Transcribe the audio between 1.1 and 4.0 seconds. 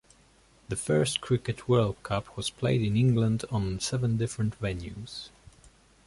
Cricket World Cup was played in England on